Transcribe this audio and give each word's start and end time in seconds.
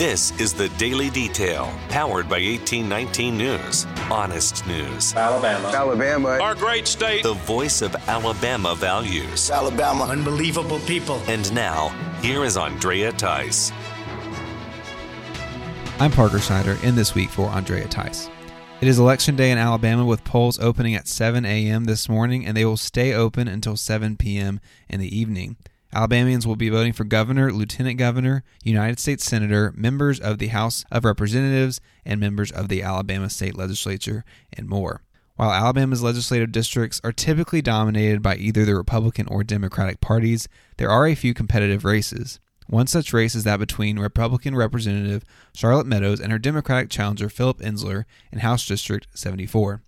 This 0.00 0.32
is 0.40 0.54
the 0.54 0.70
Daily 0.78 1.10
Detail, 1.10 1.70
powered 1.90 2.26
by 2.26 2.40
1819 2.40 3.36
News. 3.36 3.86
Honest 4.10 4.66
news. 4.66 5.14
Alabama. 5.14 5.68
Alabama. 5.68 6.38
Our 6.40 6.54
great 6.54 6.88
state. 6.88 7.22
The 7.22 7.34
voice 7.34 7.82
of 7.82 7.94
Alabama 8.08 8.74
values. 8.74 9.50
Alabama. 9.50 10.04
Unbelievable 10.04 10.78
people. 10.86 11.20
And 11.26 11.52
now, 11.52 11.90
here 12.22 12.44
is 12.44 12.56
Andrea 12.56 13.12
Tice. 13.12 13.72
I'm 15.98 16.10
Parker 16.10 16.38
Snyder, 16.38 16.78
in 16.82 16.94
this 16.94 17.14
week 17.14 17.28
for 17.28 17.50
Andrea 17.50 17.86
Tice. 17.86 18.30
It 18.80 18.88
is 18.88 18.98
Election 18.98 19.36
Day 19.36 19.50
in 19.50 19.58
Alabama 19.58 20.06
with 20.06 20.24
polls 20.24 20.58
opening 20.60 20.94
at 20.94 21.08
7 21.08 21.44
a.m. 21.44 21.84
this 21.84 22.08
morning, 22.08 22.46
and 22.46 22.56
they 22.56 22.64
will 22.64 22.78
stay 22.78 23.12
open 23.12 23.48
until 23.48 23.76
7 23.76 24.16
p.m. 24.16 24.60
in 24.88 24.98
the 24.98 25.14
evening. 25.14 25.58
Alabamians 25.92 26.46
will 26.46 26.56
be 26.56 26.68
voting 26.68 26.92
for 26.92 27.04
governor, 27.04 27.52
lieutenant 27.52 27.98
governor, 27.98 28.44
United 28.62 29.00
States 29.00 29.24
senator, 29.24 29.72
members 29.76 30.20
of 30.20 30.38
the 30.38 30.48
House 30.48 30.84
of 30.90 31.04
Representatives, 31.04 31.80
and 32.04 32.20
members 32.20 32.52
of 32.52 32.68
the 32.68 32.82
Alabama 32.82 33.28
state 33.28 33.56
legislature, 33.56 34.24
and 34.52 34.68
more. 34.68 35.02
While 35.36 35.52
Alabama's 35.52 36.02
legislative 36.02 36.52
districts 36.52 37.00
are 37.02 37.12
typically 37.12 37.62
dominated 37.62 38.22
by 38.22 38.36
either 38.36 38.64
the 38.64 38.74
Republican 38.74 39.26
or 39.28 39.42
Democratic 39.42 40.00
parties, 40.00 40.46
there 40.76 40.90
are 40.90 41.06
a 41.06 41.14
few 41.14 41.34
competitive 41.34 41.84
races. 41.84 42.38
One 42.66 42.86
such 42.86 43.12
race 43.12 43.34
is 43.34 43.42
that 43.44 43.58
between 43.58 43.98
Republican 43.98 44.54
Representative 44.54 45.24
Charlotte 45.54 45.86
Meadows 45.86 46.20
and 46.20 46.30
her 46.30 46.38
Democratic 46.38 46.88
challenger 46.88 47.28
Phillip 47.28 47.58
Ensler 47.58 48.04
in 48.30 48.40
House 48.40 48.64
District 48.64 49.08
74. 49.14 49.82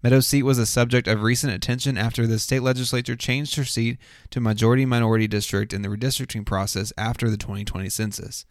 Meadows' 0.00 0.28
seat 0.28 0.44
was 0.44 0.58
a 0.58 0.66
subject 0.66 1.08
of 1.08 1.22
recent 1.22 1.52
attention 1.52 1.98
after 1.98 2.24
the 2.24 2.38
state 2.38 2.62
legislature 2.62 3.16
changed 3.16 3.56
her 3.56 3.64
seat 3.64 3.98
to 4.30 4.40
majority 4.40 4.86
minority 4.86 5.26
district 5.26 5.72
in 5.72 5.82
the 5.82 5.88
redistricting 5.88 6.46
process 6.46 6.92
after 6.96 7.28
the 7.28 7.36
2020 7.36 7.88
census. 7.88 8.46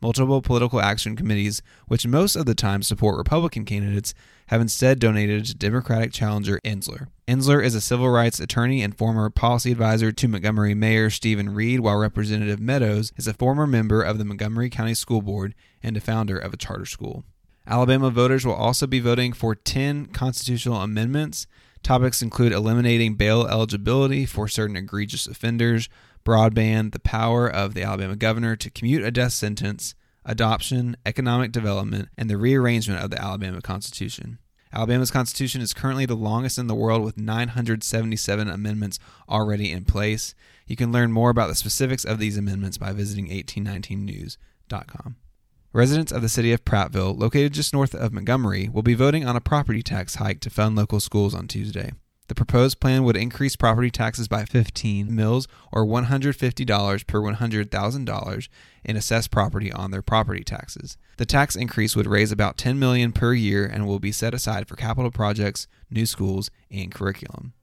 Multiple 0.00 0.42
political 0.42 0.80
action 0.80 1.16
committees, 1.16 1.60
which 1.88 2.06
most 2.06 2.36
of 2.36 2.46
the 2.46 2.54
time 2.54 2.82
support 2.82 3.16
Republican 3.16 3.64
candidates, 3.64 4.14
have 4.46 4.60
instead 4.60 5.00
donated 5.00 5.44
to 5.44 5.54
Democratic 5.54 6.12
challenger 6.12 6.60
Ensler. 6.64 7.08
Ensler 7.26 7.64
is 7.64 7.74
a 7.74 7.80
civil 7.80 8.08
rights 8.08 8.38
attorney 8.38 8.82
and 8.82 8.96
former 8.96 9.28
policy 9.30 9.72
advisor 9.72 10.12
to 10.12 10.28
Montgomery 10.28 10.74
Mayor 10.74 11.10
Steven 11.10 11.52
Reed, 11.52 11.80
while 11.80 11.96
Representative 11.96 12.60
Meadows 12.60 13.12
is 13.16 13.26
a 13.26 13.34
former 13.34 13.66
member 13.66 14.02
of 14.02 14.18
the 14.18 14.24
Montgomery 14.24 14.70
County 14.70 14.94
School 14.94 15.22
Board 15.22 15.54
and 15.82 15.96
a 15.96 16.00
founder 16.00 16.38
of 16.38 16.52
a 16.52 16.56
charter 16.56 16.86
school. 16.86 17.24
Alabama 17.66 18.10
voters 18.10 18.44
will 18.44 18.54
also 18.54 18.86
be 18.86 19.00
voting 19.00 19.32
for 19.32 19.54
10 19.54 20.06
constitutional 20.06 20.80
amendments. 20.80 21.46
Topics 21.82 22.22
include 22.22 22.52
eliminating 22.52 23.14
bail 23.14 23.46
eligibility 23.46 24.26
for 24.26 24.48
certain 24.48 24.76
egregious 24.76 25.26
offenders, 25.26 25.88
broadband, 26.24 26.92
the 26.92 26.98
power 26.98 27.48
of 27.48 27.74
the 27.74 27.82
Alabama 27.82 28.16
governor 28.16 28.56
to 28.56 28.70
commute 28.70 29.04
a 29.04 29.10
death 29.10 29.32
sentence, 29.32 29.94
adoption, 30.24 30.96
economic 31.04 31.52
development, 31.52 32.08
and 32.16 32.30
the 32.30 32.36
rearrangement 32.36 33.02
of 33.02 33.10
the 33.10 33.20
Alabama 33.20 33.60
Constitution. 33.60 34.38
Alabama's 34.72 35.10
Constitution 35.10 35.60
is 35.60 35.74
currently 35.74 36.06
the 36.06 36.14
longest 36.14 36.56
in 36.56 36.66
the 36.66 36.74
world 36.74 37.04
with 37.04 37.18
977 37.18 38.48
amendments 38.48 38.98
already 39.28 39.70
in 39.70 39.84
place. 39.84 40.34
You 40.66 40.76
can 40.76 40.92
learn 40.92 41.12
more 41.12 41.30
about 41.30 41.48
the 41.48 41.54
specifics 41.54 42.04
of 42.04 42.18
these 42.18 42.38
amendments 42.38 42.78
by 42.78 42.92
visiting 42.92 43.28
1819news.com. 43.28 45.16
Residents 45.74 46.12
of 46.12 46.20
the 46.20 46.28
city 46.28 46.52
of 46.52 46.66
Prattville, 46.66 47.18
located 47.18 47.54
just 47.54 47.72
north 47.72 47.94
of 47.94 48.12
Montgomery, 48.12 48.68
will 48.68 48.82
be 48.82 48.92
voting 48.92 49.24
on 49.26 49.36
a 49.36 49.40
property 49.40 49.82
tax 49.82 50.16
hike 50.16 50.38
to 50.40 50.50
fund 50.50 50.76
local 50.76 51.00
schools 51.00 51.34
on 51.34 51.48
Tuesday. 51.48 51.92
The 52.28 52.34
proposed 52.34 52.78
plan 52.78 53.04
would 53.04 53.16
increase 53.16 53.56
property 53.56 53.90
taxes 53.90 54.28
by 54.28 54.44
15 54.44 55.14
mills 55.14 55.48
or 55.72 55.86
$150 55.86 57.06
per 57.06 57.20
$100,000 57.20 58.48
in 58.84 58.96
assessed 58.96 59.30
property 59.30 59.72
on 59.72 59.90
their 59.90 60.02
property 60.02 60.44
taxes. 60.44 60.98
The 61.16 61.24
tax 61.24 61.56
increase 61.56 61.96
would 61.96 62.06
raise 62.06 62.32
about 62.32 62.58
10 62.58 62.78
million 62.78 63.10
per 63.10 63.32
year 63.32 63.64
and 63.64 63.86
will 63.86 63.98
be 63.98 64.12
set 64.12 64.34
aside 64.34 64.68
for 64.68 64.76
capital 64.76 65.10
projects, 65.10 65.66
new 65.90 66.04
schools, 66.04 66.50
and 66.70 66.92
curriculum. 66.92 67.54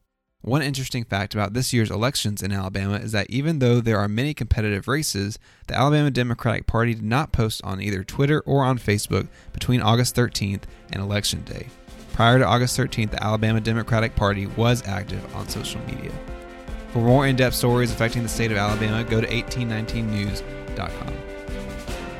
One 0.41 0.61
interesting 0.61 1.03
fact 1.03 1.33
about 1.33 1.53
this 1.53 1.73
year's 1.73 1.91
elections 1.91 2.41
in 2.41 2.53
Alabama 2.53 2.95
is 2.95 3.11
that 3.11 3.29
even 3.29 3.59
though 3.59 3.81
there 3.81 3.99
are 3.99 4.07
many 4.07 4.33
competitive 4.33 4.87
races, 4.87 5.37
the 5.67 5.77
Alabama 5.77 6.11
Democratic 6.11 6.65
Party 6.65 6.93
did 6.93 7.03
not 7.03 7.33
post 7.33 7.61
on 7.65 7.81
either 7.81 8.05
Twitter 8.05 8.39
or 8.45 8.63
on 8.63 8.79
Facebook 8.79 9.27
between 9.51 9.81
August 9.81 10.15
13th 10.15 10.61
and 10.93 11.01
Election 11.01 11.43
Day. 11.43 11.67
Prior 12.13 12.39
to 12.39 12.45
August 12.45 12.79
13th, 12.79 13.11
the 13.11 13.21
Alabama 13.21 13.59
Democratic 13.59 14.15
Party 14.15 14.47
was 14.47 14.81
active 14.87 15.35
on 15.35 15.49
social 15.49 15.81
media. 15.81 16.11
For 16.93 16.99
more 16.99 17.27
in 17.27 17.35
depth 17.35 17.55
stories 17.55 17.91
affecting 17.91 18.23
the 18.23 18.29
state 18.29 18.51
of 18.51 18.57
Alabama, 18.57 19.03
go 19.03 19.19
to 19.19 19.27
1819news.com. 19.27 21.28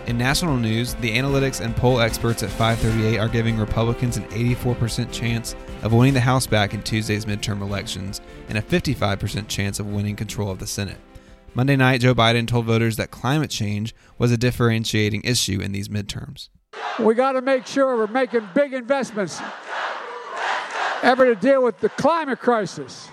In 0.10 0.18
national 0.18 0.58
news, 0.58 0.96
the 0.96 1.16
analytics 1.16 1.64
and 1.64 1.76
poll 1.76 2.00
experts 2.00 2.42
at 2.42 2.50
538 2.50 3.20
are 3.20 3.30
giving 3.30 3.60
Republicans 3.60 4.18
an 4.18 4.24
84% 4.30 5.12
chance 5.12 5.56
of 5.84 5.94
winning 5.94 6.16
the 6.16 6.20
House 6.20 6.48
back 6.48 6.74
in 6.74 6.82
Tuesday's 6.82 7.26
midterm 7.26 7.62
elections 7.62 8.20
and 8.48 8.58
a 8.58 8.62
55% 8.64 9.48
chance 9.48 9.80
of 9.80 9.86
winning 9.86 10.16
control 10.16 10.50
of 10.50 10.58
the 10.58 10.66
Senate. 10.66 10.98
Monday 11.54 11.76
night, 11.76 12.02
Joe 12.02 12.16
Biden 12.16 12.48
told 12.48 12.66
voters 12.66 12.96
that 12.96 13.12
climate 13.12 13.52
change 13.52 13.94
was 14.18 14.32
a 14.32 14.38
differentiating 14.38 15.22
issue 15.26 15.62
in 15.62 15.74
these 15.74 15.90
midterms. 15.90 16.50
We 17.00 17.14
got 17.14 17.34
to 17.34 17.44
make 17.44 17.68
sure 17.68 17.96
we're 17.96 18.08
making 18.08 18.50
big 18.56 18.74
investments 18.74 19.40
ever 21.04 21.26
to 21.26 21.36
deal 21.40 21.64
with 21.64 21.80
the 21.82 21.90
climate 21.90 22.40
crisis. 22.40 23.10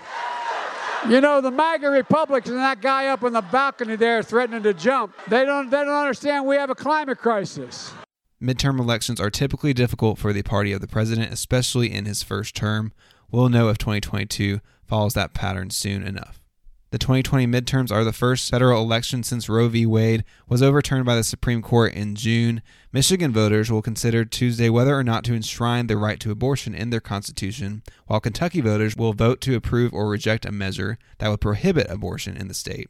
You 1.05 1.21
know, 1.21 1.39
the 1.39 1.51
MAGA 1.51 1.89
Republicans 1.89 2.49
and 2.49 2.59
that 2.59 2.81
guy 2.81 3.07
up 3.07 3.23
on 3.23 3.31
the 3.31 3.41
balcony 3.41 3.95
there 3.95 4.21
threatening 4.21 4.63
to 4.63 4.73
jump, 4.73 5.13
they 5.29 5.45
don't, 5.45 5.69
they 5.69 5.77
don't 5.77 5.89
understand 5.89 6.45
we 6.45 6.57
have 6.57 6.69
a 6.69 6.75
climate 6.75 7.17
crisis. 7.17 7.93
Midterm 8.41 8.79
elections 8.79 9.21
are 9.21 9.29
typically 9.29 9.73
difficult 9.73 10.17
for 10.17 10.33
the 10.33 10.43
party 10.43 10.73
of 10.73 10.81
the 10.81 10.87
president, 10.87 11.31
especially 11.31 11.93
in 11.93 12.05
his 12.05 12.23
first 12.23 12.55
term. 12.55 12.91
We'll 13.31 13.49
know 13.49 13.69
if 13.69 13.77
2022 13.77 14.59
follows 14.85 15.13
that 15.13 15.33
pattern 15.33 15.69
soon 15.69 16.03
enough. 16.03 16.41
The 16.89 16.97
2020 16.97 17.47
midterms 17.47 17.91
are 17.91 18.05
the 18.05 18.13
first 18.13 18.49
federal 18.49 18.81
election 18.81 19.21
since 19.21 19.49
Roe 19.49 19.67
v. 19.67 19.85
Wade 19.85 20.23
was 20.47 20.61
overturned 20.61 21.05
by 21.05 21.17
the 21.17 21.23
Supreme 21.23 21.61
Court 21.61 21.93
in 21.93 22.15
June. 22.15 22.61
Michigan 22.93 23.33
voters 23.33 23.69
will 23.69 23.81
consider 23.81 24.23
Tuesday 24.23 24.69
whether 24.69 24.97
or 24.97 25.03
not 25.03 25.25
to 25.25 25.33
enshrine 25.33 25.87
the 25.87 25.97
right 25.97 26.17
to 26.21 26.31
abortion 26.31 26.73
in 26.73 26.89
their 26.89 27.01
constitution, 27.01 27.83
while 28.05 28.21
Kentucky 28.21 28.61
voters 28.61 28.95
will 28.95 29.11
vote 29.11 29.41
to 29.41 29.55
approve 29.55 29.93
or 29.93 30.07
reject 30.07 30.45
a 30.45 30.51
measure 30.51 30.97
that 31.17 31.27
would 31.27 31.41
prohibit 31.41 31.87
abortion 31.89 32.37
in 32.37 32.47
the 32.47 32.53
state. 32.53 32.89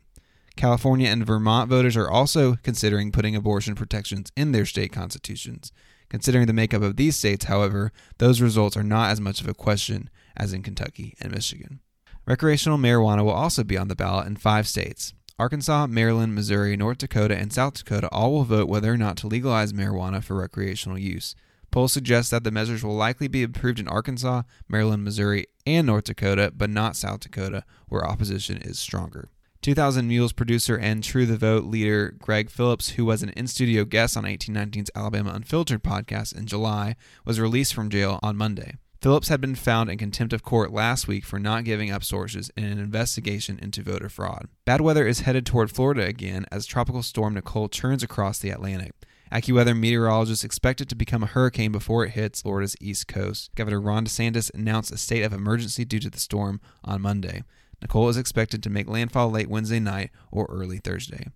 California 0.55 1.09
and 1.09 1.25
Vermont 1.25 1.67
voters 1.67 1.97
are 1.97 2.09
also 2.09 2.55
considering 2.61 3.11
putting 3.11 3.35
abortion 3.35 3.73
protections 3.73 4.31
in 4.35 4.51
their 4.51 4.67
state 4.67 4.91
constitutions. 4.91 5.71
Considering 6.07 6.45
the 6.45 6.53
makeup 6.53 6.83
of 6.83 6.97
these 6.97 7.15
states, 7.15 7.45
however, 7.45 7.91
those 8.19 8.41
results 8.41 8.77
are 8.77 8.83
not 8.83 9.09
as 9.09 9.19
much 9.19 9.41
of 9.41 9.47
a 9.47 9.55
question 9.55 10.07
as 10.35 10.53
in 10.53 10.61
Kentucky 10.61 11.15
and 11.19 11.31
Michigan. 11.31 11.79
Recreational 12.27 12.77
marijuana 12.77 13.23
will 13.23 13.31
also 13.31 13.63
be 13.63 13.77
on 13.77 13.87
the 13.87 13.95
ballot 13.95 14.27
in 14.27 14.35
five 14.35 14.67
states. 14.67 15.13
Arkansas, 15.39 15.87
Maryland, 15.87 16.35
Missouri, 16.35 16.75
North 16.75 16.97
Dakota, 16.97 17.37
and 17.37 17.53
South 17.53 17.75
Dakota 17.75 18.09
all 18.11 18.33
will 18.33 18.43
vote 18.43 18.67
whether 18.67 18.91
or 18.91 18.97
not 18.97 19.15
to 19.17 19.27
legalize 19.27 19.71
marijuana 19.71 20.21
for 20.21 20.35
recreational 20.35 20.97
use. 20.97 21.35
Polls 21.71 21.93
suggest 21.93 22.29
that 22.31 22.43
the 22.43 22.51
measures 22.51 22.83
will 22.83 22.97
likely 22.97 23.29
be 23.29 23.43
approved 23.43 23.79
in 23.79 23.87
Arkansas, 23.87 24.41
Maryland, 24.67 25.05
Missouri, 25.05 25.45
and 25.65 25.87
North 25.87 26.03
Dakota, 26.03 26.51
but 26.53 26.69
not 26.69 26.97
South 26.97 27.21
Dakota, 27.21 27.63
where 27.87 28.05
opposition 28.05 28.57
is 28.57 28.77
stronger. 28.77 29.29
2000 29.61 30.05
Mules 30.05 30.33
producer 30.33 30.77
and 30.77 31.05
True 31.05 31.25
the 31.25 31.37
Vote 31.37 31.63
leader 31.63 32.13
Gregg 32.19 32.49
Phillips, 32.49 32.89
who 32.89 33.05
was 33.05 33.23
an 33.23 33.29
in 33.29 33.47
studio 33.47 33.85
guest 33.85 34.17
on 34.17 34.25
1819's 34.25 34.91
Alabama 34.93 35.31
Unfiltered 35.33 35.81
podcast 35.81 36.37
in 36.37 36.45
July, 36.45 36.97
was 37.23 37.39
released 37.39 37.73
from 37.73 37.89
jail 37.89 38.19
on 38.21 38.35
Monday. 38.35 38.75
Phillips 39.01 39.27
had 39.27 39.39
been 39.39 39.55
found 39.55 39.91
in 39.91 39.97
contempt 39.97 40.33
of 40.33 40.43
court 40.43 40.71
last 40.71 41.07
week 41.07 41.23
for 41.23 41.37
not 41.37 41.63
giving 41.63 41.91
up 41.91 42.03
sources 42.03 42.49
in 42.57 42.63
an 42.63 42.79
investigation 42.79 43.59
into 43.61 43.83
voter 43.83 44.09
fraud. 44.09 44.47
Bad 44.65 44.81
weather 44.81 45.07
is 45.07 45.21
headed 45.21 45.45
toward 45.45 45.69
Florida 45.69 46.03
again 46.03 46.45
as 46.51 46.65
Tropical 46.65 47.03
Storm 47.03 47.35
Nicole 47.35 47.69
churns 47.69 48.01
across 48.01 48.39
the 48.39 48.49
Atlantic. 48.49 48.93
AccuWeather 49.31 49.77
meteorologists 49.77 50.43
expect 50.43 50.81
it 50.81 50.89
to 50.89 50.95
become 50.95 51.21
a 51.21 51.27
hurricane 51.27 51.71
before 51.71 52.05
it 52.05 52.11
hits 52.11 52.41
Florida's 52.41 52.75
east 52.81 53.07
coast. 53.07 53.51
Governor 53.55 53.81
Ron 53.81 54.05
DeSantis 54.05 54.51
announced 54.53 54.91
a 54.91 54.97
state 54.97 55.23
of 55.23 55.33
emergency 55.33 55.85
due 55.85 55.99
to 55.99 56.09
the 56.09 56.19
storm 56.19 56.59
on 56.83 57.01
Monday. 57.01 57.43
Nicole 57.81 58.09
is 58.09 58.17
expected 58.17 58.63
to 58.63 58.69
make 58.69 58.89
landfall 58.89 59.29
late 59.29 59.49
Wednesday 59.49 59.79
night 59.79 60.09
or 60.31 60.47
early 60.49 60.79
Thursday. 60.79 61.27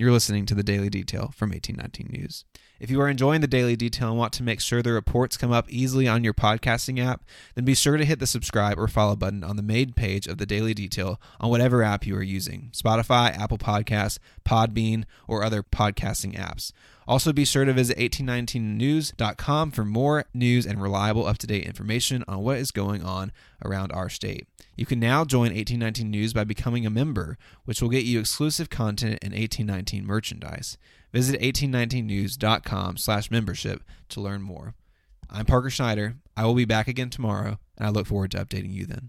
You're 0.00 0.12
listening 0.12 0.46
to 0.46 0.54
the 0.54 0.62
Daily 0.62 0.88
Detail 0.88 1.32
from 1.34 1.50
1819 1.50 2.20
News. 2.20 2.44
If 2.78 2.88
you 2.88 3.00
are 3.00 3.08
enjoying 3.08 3.40
the 3.40 3.48
Daily 3.48 3.74
Detail 3.74 4.10
and 4.10 4.16
want 4.16 4.32
to 4.34 4.44
make 4.44 4.60
sure 4.60 4.80
the 4.80 4.92
reports 4.92 5.36
come 5.36 5.50
up 5.50 5.68
easily 5.68 6.06
on 6.06 6.22
your 6.22 6.34
podcasting 6.34 7.04
app, 7.04 7.24
then 7.56 7.64
be 7.64 7.74
sure 7.74 7.96
to 7.96 8.04
hit 8.04 8.20
the 8.20 8.26
subscribe 8.28 8.78
or 8.78 8.86
follow 8.86 9.16
button 9.16 9.42
on 9.42 9.56
the 9.56 9.62
main 9.62 9.92
page 9.92 10.28
of 10.28 10.38
the 10.38 10.46
Daily 10.46 10.72
Detail 10.72 11.20
on 11.40 11.50
whatever 11.50 11.82
app 11.82 12.06
you 12.06 12.14
are 12.14 12.22
using 12.22 12.70
Spotify, 12.72 13.36
Apple 13.36 13.58
Podcasts, 13.58 14.20
Podbean, 14.44 15.02
or 15.26 15.42
other 15.42 15.64
podcasting 15.64 16.38
apps. 16.38 16.70
Also, 17.08 17.32
be 17.32 17.46
sure 17.46 17.64
to 17.64 17.72
visit 17.72 17.96
1819news.com 17.96 19.70
for 19.70 19.84
more 19.86 20.26
news 20.34 20.66
and 20.66 20.82
reliable 20.82 21.24
up 21.24 21.38
to 21.38 21.46
date 21.46 21.64
information 21.64 22.22
on 22.28 22.40
what 22.40 22.58
is 22.58 22.70
going 22.70 23.02
on 23.02 23.32
around 23.64 23.90
our 23.92 24.10
state. 24.10 24.46
You 24.76 24.84
can 24.84 25.00
now 25.00 25.24
join 25.24 25.54
1819 25.54 26.10
News 26.10 26.34
by 26.34 26.44
becoming 26.44 26.84
a 26.84 26.90
member, 26.90 27.38
which 27.64 27.80
will 27.80 27.88
get 27.88 28.04
you 28.04 28.20
exclusive 28.20 28.68
content 28.68 29.20
and 29.22 29.32
1819 29.32 30.04
merchandise. 30.04 30.76
Visit 31.10 31.40
1819news.com 31.40 32.98
slash 32.98 33.30
membership 33.30 33.82
to 34.10 34.20
learn 34.20 34.42
more. 34.42 34.74
I'm 35.30 35.46
Parker 35.46 35.70
Schneider. 35.70 36.16
I 36.36 36.44
will 36.44 36.54
be 36.54 36.66
back 36.66 36.88
again 36.88 37.08
tomorrow, 37.08 37.58
and 37.78 37.86
I 37.86 37.88
look 37.88 38.06
forward 38.06 38.32
to 38.32 38.44
updating 38.44 38.74
you 38.74 38.84
then. 38.84 39.08